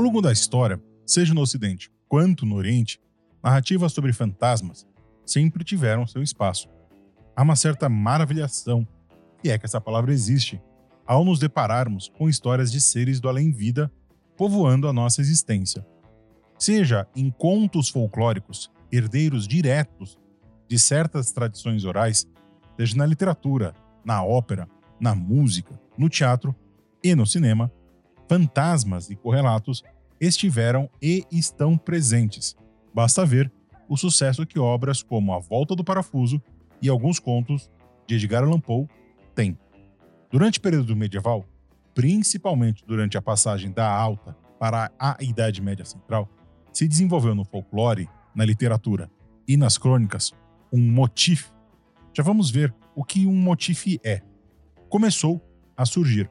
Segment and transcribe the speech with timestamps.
[0.00, 2.98] Ao longo da história, seja no Ocidente quanto no Oriente,
[3.44, 4.86] narrativas sobre fantasmas
[5.26, 6.70] sempre tiveram seu espaço.
[7.36, 8.88] Há uma certa maravilhação,
[9.44, 10.58] e é que essa palavra existe,
[11.06, 13.92] ao nos depararmos com histórias de seres do além-vida
[14.38, 15.86] povoando a nossa existência.
[16.58, 20.18] Seja em contos folclóricos, herdeiros diretos
[20.66, 22.26] de certas tradições orais,
[22.74, 24.66] seja na literatura, na ópera,
[24.98, 26.56] na música, no teatro
[27.04, 27.70] e no cinema,
[28.30, 29.82] fantasmas e correlatos
[30.20, 32.56] estiveram e estão presentes.
[32.94, 33.50] Basta ver
[33.88, 36.40] o sucesso que obras como A Volta do Parafuso
[36.80, 37.68] e alguns contos
[38.06, 38.86] de Edgar Allan Poe
[39.34, 39.58] têm.
[40.30, 41.44] Durante o período medieval,
[41.92, 46.28] principalmente durante a passagem da Alta para a Idade Média Central,
[46.72, 49.10] se desenvolveu no folclore, na literatura
[49.48, 50.30] e nas crônicas
[50.72, 51.50] um motif.
[52.14, 54.22] Já vamos ver o que um motif é.
[54.88, 55.44] Começou
[55.76, 56.30] a surgir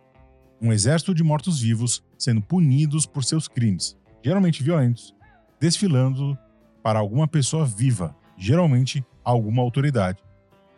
[0.61, 5.15] um exército de mortos-vivos sendo punidos por seus crimes, geralmente violentos,
[5.59, 6.37] desfilando
[6.83, 10.23] para alguma pessoa viva, geralmente alguma autoridade.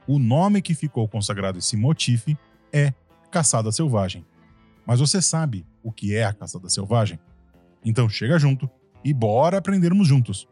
[0.08, 2.36] O nome que ficou consagrado a esse motif
[2.74, 2.94] é
[3.32, 4.26] caçada selvagem.
[4.86, 7.20] Mas você sabe o que é a caçada selvagem?
[7.84, 8.70] Então chega junto
[9.04, 10.48] e bora aprendermos juntos.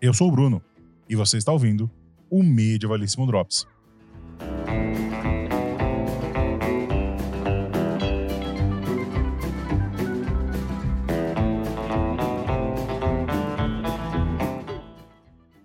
[0.00, 0.62] Eu sou o Bruno
[1.08, 1.90] e você está ouvindo
[2.30, 3.66] o Medievalíssimo Drops.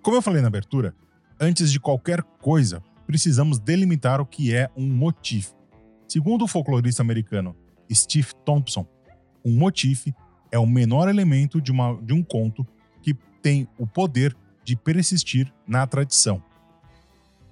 [0.10, 0.96] Como eu falei na abertura,
[1.40, 5.52] antes de qualquer coisa, precisamos delimitar o que é um motif.
[6.08, 7.56] Segundo o folclorista americano
[7.94, 8.88] Steve Thompson,
[9.46, 10.12] um motif
[10.52, 12.66] é o menor elemento de, uma, de um conto
[13.04, 16.42] que tem o poder de persistir na tradição.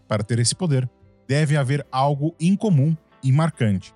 [0.07, 0.89] Para ter esse poder,
[1.27, 3.93] deve haver algo incomum e marcante.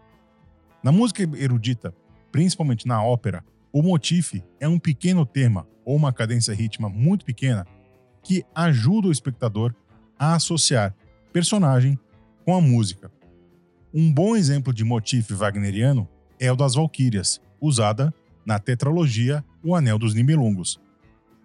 [0.84, 1.96] Na música erudita,
[2.32, 7.66] principalmente na ópera, o motif é um pequeno tema ou uma cadência rítmica muito pequena
[8.22, 9.74] que ajuda o espectador
[10.18, 10.96] a associar
[11.34, 12.00] personagem
[12.46, 13.12] com a música.
[13.94, 16.08] Um bom exemplo de motif wagneriano
[16.40, 18.14] é o das Valquírias, usada
[18.46, 20.80] na tetralogia O Anel dos Nibelungos.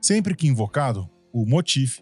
[0.00, 2.00] Sempre que invocado, o motif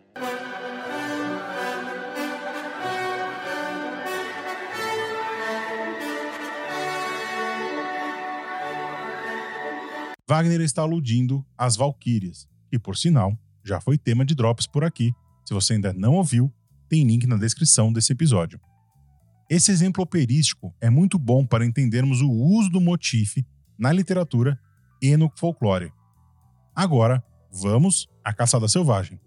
[10.26, 15.12] Wagner está aludindo às Valquírias, que, por sinal, já foi tema de drops por aqui.
[15.44, 16.52] Se você ainda não ouviu,
[16.88, 18.60] tem link na descrição desse episódio.
[19.48, 23.44] Esse exemplo operístico é muito bom para entendermos o uso do motif
[23.78, 24.58] na literatura
[25.02, 25.92] e no folclore.
[26.74, 27.22] Agora,
[27.52, 29.20] vamos à caçada selvagem.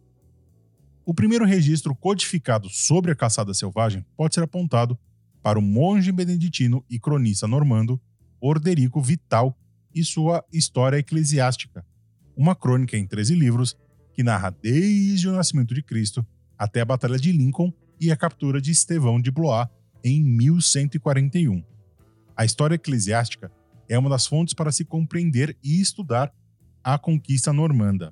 [1.06, 4.97] O primeiro registro codificado sobre a caçada selvagem pode ser apontado
[5.42, 8.02] para o monge beneditino e cronista normando
[8.42, 9.58] Orderico Vital
[9.96, 11.86] e sua História Eclesiástica,
[12.36, 13.78] uma crônica em 13 livros
[14.17, 16.25] que narra desde o nascimento de Cristo
[16.57, 19.67] até a Batalha de Lincoln e a captura de Estevão de Blois
[20.03, 21.63] em 1141.
[22.35, 23.51] A história eclesiástica
[23.88, 26.33] é uma das fontes para se compreender e estudar
[26.83, 28.11] a conquista normanda.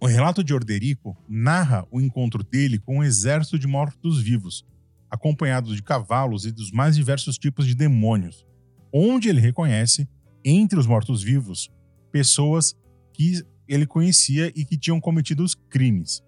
[0.00, 4.64] O relato de Orderico narra o encontro dele com um exército de mortos-vivos,
[5.10, 8.46] acompanhado de cavalos e dos mais diversos tipos de demônios,
[8.92, 10.08] onde ele reconhece,
[10.44, 11.72] entre os mortos-vivos,
[12.12, 12.76] pessoas
[13.12, 16.22] que ele conhecia e que tinham cometido os crimes.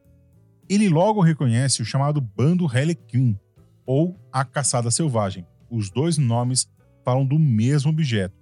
[0.69, 3.39] Ele logo reconhece o chamado Bando Harlequin,
[3.87, 5.47] ou a Caçada Selvagem.
[5.71, 6.71] Os dois nomes
[7.03, 8.37] falam do mesmo objeto.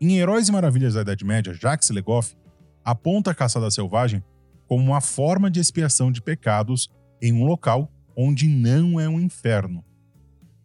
[0.00, 2.36] Em Heróis e Maravilhas da Idade Média, Jacques Legoff
[2.84, 4.22] aponta a Caçada Selvagem
[4.68, 6.88] como uma forma de expiação de pecados
[7.20, 9.84] em um local onde não é um inferno.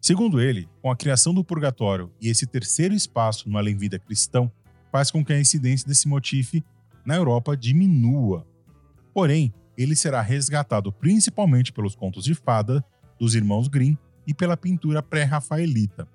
[0.00, 4.50] Segundo ele, com a criação do purgatório e esse terceiro espaço no além-vida cristão,
[4.92, 6.62] faz com que a incidência desse motif
[7.10, 8.46] na Europa diminua.
[9.12, 12.84] Porém, ele será resgatado principalmente pelos contos de fada
[13.18, 16.06] dos irmãos Grimm e pela pintura pré-rafaelita.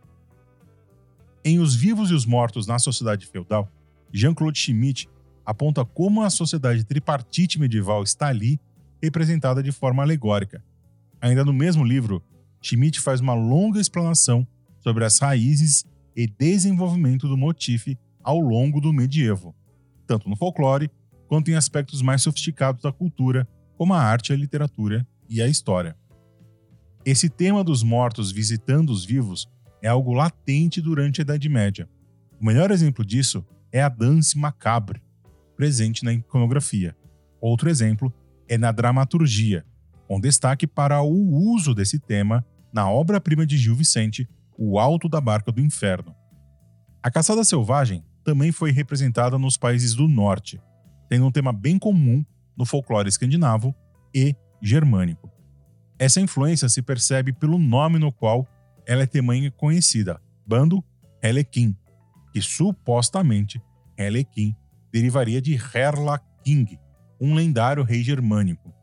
[1.43, 3.69] Em Os Vivos e os Mortos na Sociedade Feudal,
[4.09, 5.09] Jean-Claude Schmitt
[5.45, 8.57] aponta como a sociedade tripartite medieval está ali
[9.03, 10.63] representada de forma alegórica.
[11.19, 12.23] Ainda no mesmo livro,
[12.61, 14.47] Schmitt faz uma longa explanação
[14.79, 15.83] sobre as raízes
[16.15, 19.53] e desenvolvimento do motif ao longo do medievo
[20.05, 20.89] tanto no folclore
[21.27, 23.47] quanto em aspectos mais sofisticados da cultura,
[23.77, 25.95] como a arte, a literatura e a história.
[27.03, 29.47] Esse tema dos mortos visitando os vivos
[29.81, 31.89] é algo latente durante a Idade Média.
[32.39, 35.01] O melhor exemplo disso é a danse macabre,
[35.55, 36.95] presente na iconografia.
[37.39, 38.13] Outro exemplo
[38.47, 39.65] é na dramaturgia,
[40.07, 45.21] com destaque para o uso desse tema na obra-prima de Gil Vicente, O Alto da
[45.21, 46.15] Barca do Inferno.
[47.01, 50.59] A caçada selvagem também foi representada nos países do norte,
[51.07, 52.25] tendo um tema bem comum
[52.57, 53.73] no folclore escandinavo
[54.13, 55.31] e germânico.
[55.97, 58.47] Essa influência se percebe pelo nome no qual
[58.85, 60.83] ela é tamanha conhecida, bando
[61.23, 61.75] Helekin,
[62.33, 63.61] que supostamente
[63.97, 64.55] Helekin
[64.91, 66.79] derivaria de Herla King,
[67.21, 68.73] um lendário rei germânico.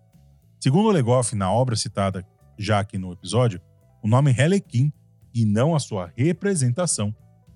[0.61, 2.25] Segundo Legoff, na obra citada
[2.57, 3.61] já aqui no episódio,
[4.03, 4.93] o nome Helekin
[5.35, 7.15] e não a sua representação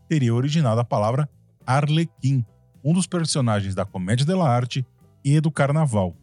[0.08, 1.28] teria originado a palavra
[1.66, 2.44] Arlequim,
[2.84, 4.86] um dos personagens da comédia dell'arte
[5.24, 6.16] e do carnaval.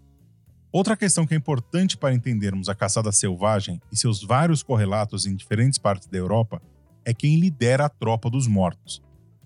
[0.71, 5.35] Outra questão que é importante para entendermos a caçada selvagem e seus vários correlatos em
[5.35, 6.61] diferentes partes da Europa
[7.05, 9.03] é quem lidera a tropa dos mortos.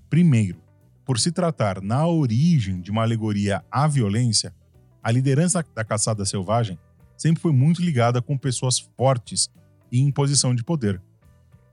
[0.09, 0.61] Primeiro,
[1.03, 4.53] por se tratar na origem de uma alegoria à violência,
[5.01, 6.77] a liderança da caçada selvagem
[7.17, 9.49] sempre foi muito ligada com pessoas fortes
[9.91, 11.01] e em posição de poder.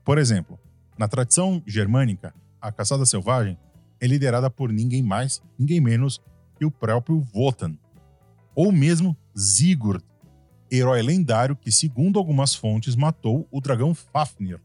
[0.03, 0.59] Por exemplo,
[0.97, 3.57] na tradição germânica, a caçada selvagem
[4.05, 6.21] é liderada por ninguém mais, ninguém menos
[6.57, 7.75] que o próprio Wotan,
[8.53, 10.03] ou mesmo Sigurd,
[10.71, 14.61] herói lendário que, segundo algumas fontes, matou o dragão Fafnir.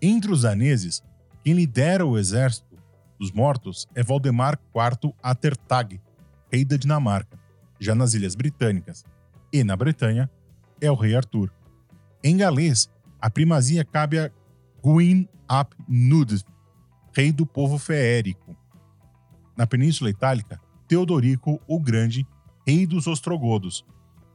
[0.00, 1.02] Entre os daneses,
[1.42, 2.78] quem lidera o exército
[3.18, 6.00] dos mortos é Valdemar IV Attertag,
[6.50, 7.38] rei da Dinamarca,
[7.78, 9.04] já nas Ilhas Britânicas,
[9.52, 10.30] e na Bretanha
[10.80, 11.52] é o rei Arthur.
[12.22, 12.88] Em galês,
[13.20, 14.30] a primazia cabe a
[14.82, 16.44] Gwyn ap Nudd,
[17.14, 18.56] rei do povo feérico.
[19.56, 22.26] Na Península Itálica, Teodorico o Grande,
[22.66, 23.84] rei dos ostrogodos.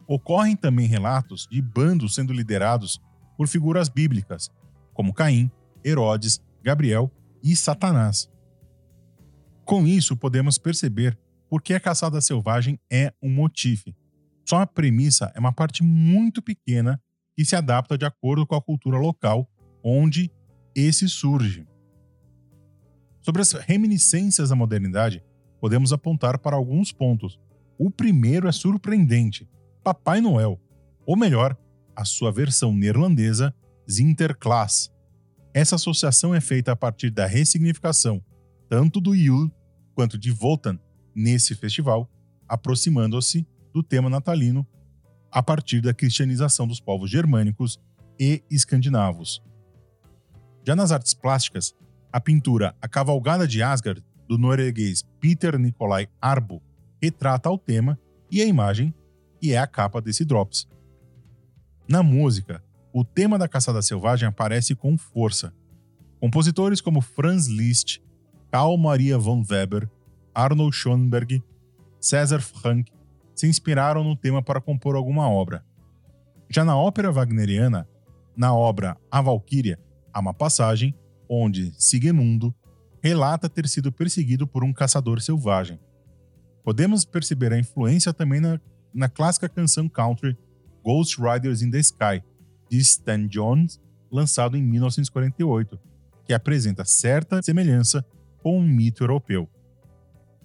[0.07, 3.01] Ocorrem também relatos de bandos sendo liderados
[3.37, 4.49] por figuras bíblicas,
[4.93, 5.51] como Caim,
[5.83, 7.11] Herodes, Gabriel
[7.43, 8.29] e Satanás.
[9.65, 11.17] Com isso, podemos perceber
[11.49, 13.95] por que a caçada selvagem é um motife.
[14.47, 17.01] Só a premissa é uma parte muito pequena
[17.35, 19.49] que se adapta de acordo com a cultura local
[19.83, 20.31] onde
[20.75, 21.67] esse surge.
[23.25, 25.23] Sobre as reminiscências da modernidade,
[25.59, 27.39] podemos apontar para alguns pontos.
[27.75, 29.49] O primeiro é surpreendente:
[29.83, 30.61] Papai Noel,
[31.07, 31.57] ou melhor,
[31.95, 33.51] a sua versão neerlandesa
[33.87, 34.91] Sinterklaas.
[35.55, 38.23] Essa associação é feita a partir da ressignificação
[38.69, 39.51] tanto do Yule
[39.95, 40.77] quanto de Wotan
[41.15, 42.07] nesse festival,
[42.47, 43.43] aproximando-se
[43.73, 44.67] do tema natalino
[45.31, 47.81] a partir da cristianização dos povos germânicos
[48.19, 49.41] e escandinavos.
[50.63, 51.73] Já nas artes plásticas,
[52.15, 56.63] a pintura A Cavalgada de Asgard, do norueguês Peter Nikolai Arbo,
[57.01, 57.99] retrata o tema
[58.31, 58.93] e a imagem,
[59.37, 60.65] que é a capa desse Drops.
[61.85, 62.63] Na música,
[62.93, 65.53] o tema da caçada selvagem aparece com força.
[66.17, 67.99] Compositores como Franz Liszt,
[68.49, 69.89] Karl Maria von Weber,
[70.33, 71.43] Arnold Schoenberg,
[71.99, 72.93] César Franck
[73.35, 75.65] se inspiraram no tema para compor alguma obra.
[76.49, 77.85] Já na ópera wagneriana,
[78.37, 79.77] na obra A Valquíria,
[80.13, 80.95] há uma passagem
[81.29, 82.53] onde Sigemundo
[83.01, 85.79] relata ter sido perseguido por um caçador selvagem.
[86.63, 88.59] Podemos perceber a influência também na,
[88.93, 90.37] na clássica canção country
[90.83, 92.23] Ghost Riders in the Sky,
[92.69, 93.79] de Stan Jones,
[94.11, 95.79] lançado em 1948,
[96.25, 98.05] que apresenta certa semelhança
[98.41, 99.49] com um mito europeu.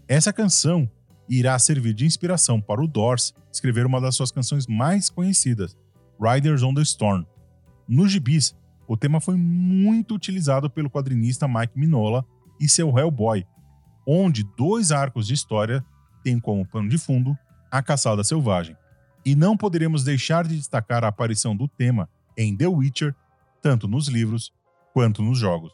[0.08, 0.90] Essa canção
[1.28, 5.76] irá servir de inspiração para o Doors escrever uma das suas canções mais conhecidas,
[6.20, 7.25] Riders on the Storm.
[7.88, 8.54] Nos gibis,
[8.90, 12.26] o tema foi muito utilizado pelo quadrinista Mike Minola
[12.61, 13.47] e seu Hellboy,
[14.04, 15.85] onde dois arcos de história
[16.25, 17.38] têm como pano de fundo
[17.70, 18.76] a caçada selvagem.
[19.25, 23.14] E não poderemos deixar de destacar a aparição do tema em The Witcher,
[23.62, 24.52] tanto nos livros
[24.92, 25.70] quanto nos jogos.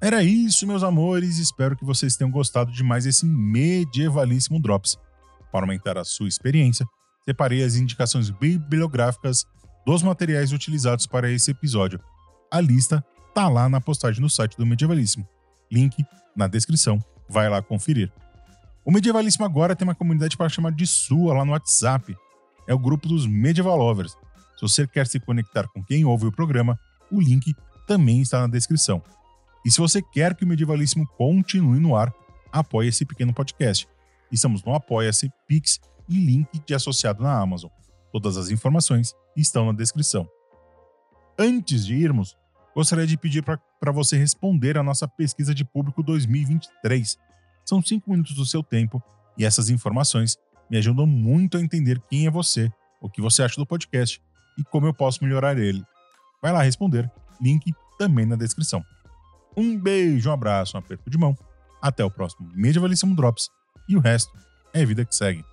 [0.00, 1.36] Era isso, meus amores.
[1.36, 4.96] Espero que vocês tenham gostado de mais esse medievalíssimo Drops.
[5.52, 6.86] Para aumentar a sua experiência,
[7.24, 9.44] separei as indicações bibliográficas
[9.84, 12.00] dos materiais utilizados para esse episódio.
[12.50, 13.04] A lista
[13.34, 15.28] tá lá na postagem no site do Medievalíssimo.
[15.70, 16.02] Link
[16.34, 16.98] na descrição.
[17.28, 18.10] Vai lá conferir.
[18.84, 22.16] O Medievalíssimo agora tem uma comunidade para chamar de sua lá no WhatsApp.
[22.66, 24.12] É o grupo dos Medieval Lovers.
[24.56, 26.78] Se você quer se conectar com quem ouve o programa,
[27.12, 27.54] o link
[27.86, 29.02] também está na descrição.
[29.64, 32.12] E se você quer que o Medievalíssimo continue no ar,
[32.50, 33.86] apoie esse pequeno podcast.
[34.32, 37.70] Estamos no Apoia-se, Pix e link de associado na Amazon.
[38.12, 40.28] Todas as informações estão na descrição.
[41.38, 42.36] Antes de irmos,
[42.74, 47.18] gostaria de pedir para você responder a nossa pesquisa de público 2023.
[47.64, 49.02] São cinco minutos do seu tempo
[49.36, 50.36] e essas informações
[50.70, 54.20] me ajudam muito a entender quem é você, o que você acha do podcast
[54.58, 55.84] e como eu posso melhorar ele.
[56.42, 58.84] Vai lá responder, link também na descrição.
[59.56, 61.36] Um beijo, um abraço, um aperto de mão.
[61.80, 63.48] Até o próximo Medievalíssimo Drops.
[63.88, 64.32] E o resto
[64.72, 65.44] é vida que segue.